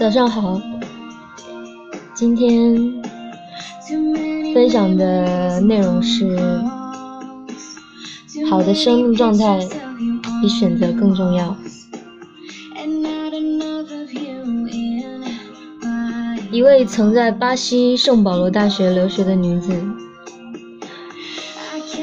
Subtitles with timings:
[0.00, 0.58] 早上好，
[2.14, 2.74] 今天
[4.54, 6.38] 分享的内容是：
[8.48, 9.58] 好的生命状态
[10.40, 11.54] 比选择更重要。
[16.50, 19.70] 一位曾在巴西圣保罗大学留学的女子，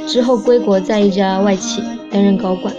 [0.07, 2.71] 之后归国，在一家外企担任高管。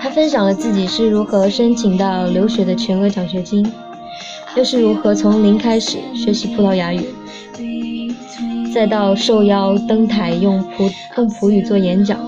[0.00, 3.64] 她分享了自己是如何申请到留学的全额奖学金，
[4.56, 7.02] 又是如何从零开始学习葡萄牙语，
[8.72, 12.18] 再到受邀登台用葡用葡语做演讲，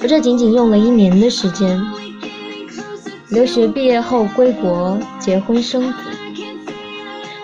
[0.00, 1.80] 而这仅仅用了一年的时间。
[3.30, 5.94] 留学毕业后归国，结婚生子。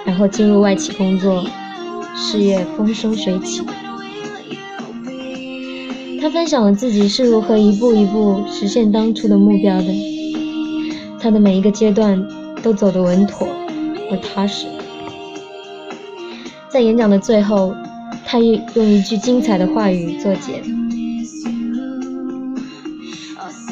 [0.04, 1.44] 然后进入外企工作，
[2.16, 3.62] 事业风生水起。
[6.20, 9.86] 他分享了自己是如何一步一步实现当初的目标的。
[11.20, 12.26] 他的每一个阶段
[12.66, 13.46] 都走得稳妥
[14.10, 14.66] 而踏实。
[16.68, 17.72] 在演讲的最后，
[18.24, 20.60] 他用一句精彩的话语作结：“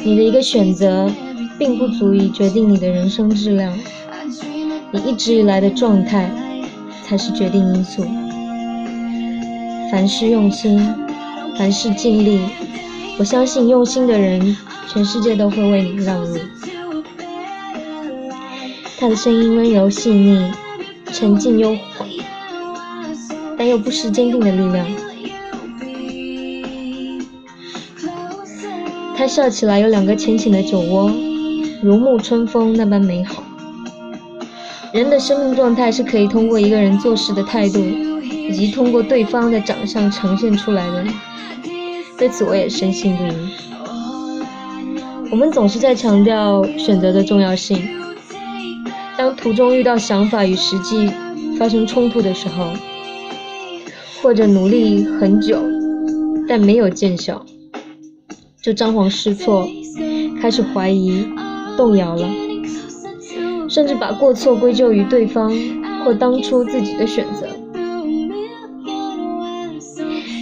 [0.01, 1.11] 你的一个选择，
[1.59, 3.77] 并不足以决定你的人生质量。”
[4.93, 6.31] 你一直以来的状态
[7.03, 8.05] 才是决定因素。
[9.91, 10.79] 凡事用心，
[11.57, 12.39] 凡事尽力，
[13.19, 14.55] 我相信用心的人，
[14.87, 16.37] 全世界都会为你让路。
[18.97, 20.51] 他的声音温柔细腻，
[21.11, 21.77] 沉静又，
[23.57, 24.87] 但又不失坚定的力量。
[29.17, 31.11] 他笑起来有两个浅浅的酒窝，
[31.81, 33.43] 如沐春风那般美好。
[34.93, 41.05] 人的生命状态是可以通过一个人做事的态度，以及通过对方的长相呈现出来的。
[42.17, 43.35] 对此我也深信不疑。
[45.31, 47.77] 我们总是在强调选择的重要性，
[49.17, 51.09] 当途中遇到想法与实际
[51.57, 52.73] 发生冲突的时候，
[54.21, 55.57] 或者努力很久
[56.47, 57.45] 但没有见效，
[58.61, 59.67] 就张皇失措，
[60.41, 61.27] 开始怀疑、
[61.77, 62.27] 动摇了。
[63.69, 65.51] 甚至把过错归咎于对方
[66.03, 67.47] 或当初自己的选择。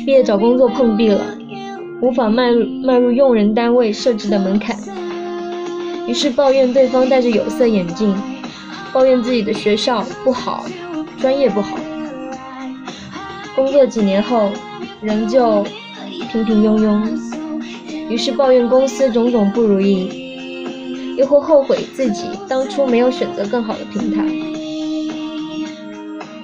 [0.06, 1.22] 毕业找工作碰壁了，
[2.02, 4.76] 无法迈入迈入用人单位设置的门槛，
[6.08, 8.14] 于是抱怨对方戴着有色眼镜，
[8.94, 10.66] 抱怨自己的学校不好，
[11.20, 11.78] 专业不好。
[13.56, 14.50] 工作几年后，
[15.02, 15.66] 仍旧
[16.32, 17.04] 平平庸庸，
[18.08, 20.22] 于是抱怨公司种种不如意。
[21.16, 24.24] 又会后悔自己当初没有选择更好的平台，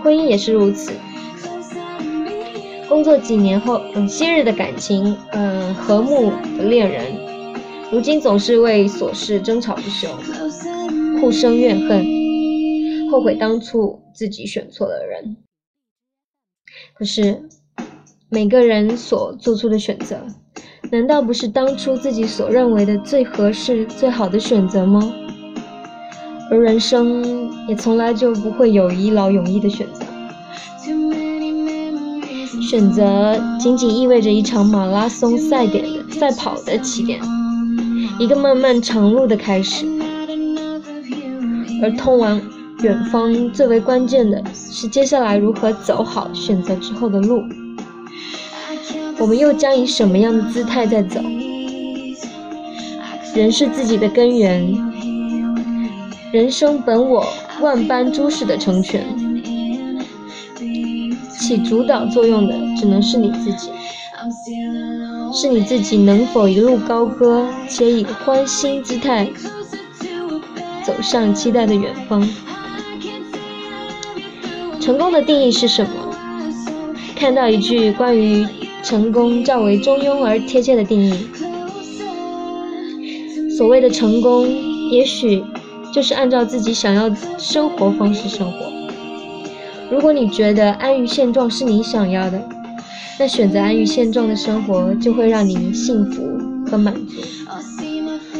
[0.03, 0.91] 婚姻也是如此。
[2.87, 7.03] 工作几年后，嗯，昔日的感情，嗯，和睦的恋人，
[7.91, 10.07] 如今总是为琐事争吵不休，
[11.19, 12.05] 互生怨恨，
[13.09, 15.35] 后悔当初自己选错了人。
[16.93, 17.41] 可是，
[18.29, 20.17] 每个人所做出的选择。
[20.91, 25.11] 难道不是当初自己所认为的最合适、最好的选择吗？
[26.51, 30.05] 而人生也从来就不会有一劳永逸的选择，
[32.61, 37.19] 选择仅仅意味着一场马拉松赛点的赛跑的起点，
[38.19, 39.85] 一个漫漫长路的开始。
[41.81, 42.41] 而通往
[42.81, 47.43] 远方最为关键的是接下来如何走好选择之后的路。
[49.17, 51.19] 我们又将以什么样的姿态在走？
[53.35, 54.73] 人是自己的根源，
[56.31, 57.27] 人生本我，
[57.61, 59.05] 万般诸事的成全，
[61.37, 63.71] 起主导作用的只能是你自己，
[65.33, 69.29] 是你自己能否一路高歌，且以欢欣姿态
[70.85, 72.25] 走上期待的远方？
[74.89, 75.91] 成功的定义是什么？
[77.15, 78.43] 看到一句关于。
[78.81, 81.27] 成功较为中庸而贴切的定义。
[83.55, 84.47] 所谓的成功，
[84.89, 85.43] 也许
[85.93, 88.71] 就是按照自己想要生活方式生活。
[89.91, 92.41] 如果你觉得安于现状是你想要的，
[93.19, 96.23] 那选择安于现状的生活就会让你幸福
[96.65, 97.21] 和满足。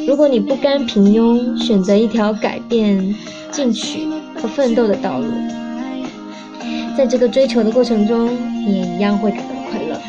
[0.08, 3.14] 如果你不甘平庸，选择一条改变、
[3.52, 4.08] 进取
[4.42, 5.26] 和奋斗的道路，
[6.98, 10.00] 在这个追求的过程中，你也一样会感到快乐。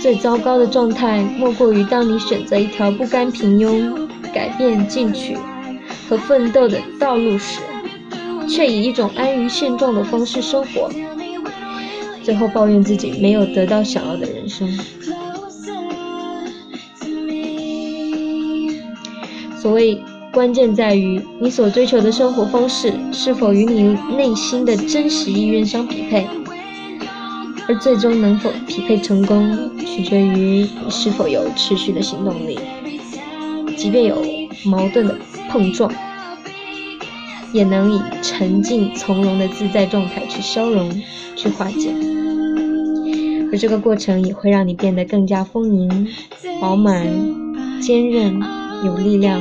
[0.00, 5.36] 最糟糕的状态，莫过于当你选择一条不甘平庸、改变、进取
[6.08, 7.60] 和奋斗的道路时，
[8.48, 10.90] 却以一种安于现状的方式生活，
[12.22, 14.68] 最后抱怨自己没有得到想要的人生。
[19.56, 23.82] 所谓关键在于你所追求的生活方式是否与你
[24.16, 26.26] 内心的真实意愿相匹配，
[27.68, 32.58] 而最终能否匹配成功，取决于你是否有持续的行动力。
[33.76, 34.22] 即便有
[34.64, 35.14] 矛盾的
[35.50, 35.92] 碰撞，
[37.52, 40.90] 也能以沉静从容的自在状态去消融、
[41.36, 41.94] 去化解，
[43.52, 46.08] 而这个过程也会让你变得更加丰盈、
[46.58, 47.06] 饱满、
[47.82, 48.40] 坚韧、
[48.86, 49.38] 有力量。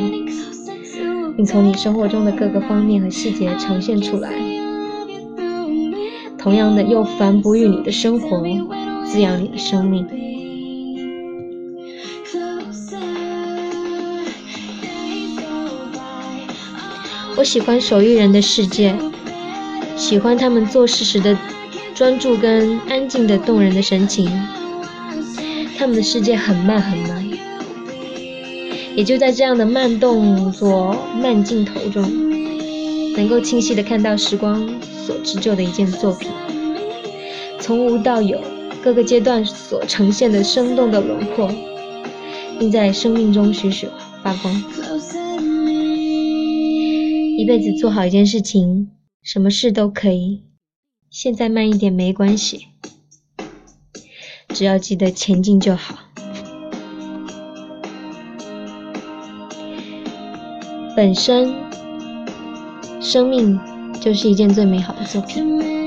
[1.36, 4.32] 并从你生活中的各个方面和细节呈现出来。
[6.38, 8.44] 同样的，又反哺于你的生活，
[9.06, 10.08] 滋养你的生命。
[17.38, 18.96] 我喜欢手艺人的世界，
[19.96, 21.38] 喜欢他们做事时的
[21.96, 24.30] 专注跟安静的动人的神情。
[25.78, 27.21] 他们的世界很慢很慢。
[28.96, 32.04] 也就在这样的慢动作、慢镜头中，
[33.14, 34.68] 能够清晰地看到时光
[35.06, 36.30] 所织就的一件作品，
[37.60, 38.40] 从无到有，
[38.84, 41.50] 各个阶段所呈现的生动的轮廓，
[42.60, 43.88] 并在生命中徐徐
[44.22, 44.64] 发光。
[47.38, 48.92] 一辈子做好一件事情，
[49.24, 50.44] 什么事都可以，
[51.10, 52.68] 现在慢一点没关系，
[54.50, 55.96] 只要记得前进就好。
[61.02, 61.52] 本身，
[63.00, 63.60] 生命
[64.00, 65.81] 就是一件最美好的作品。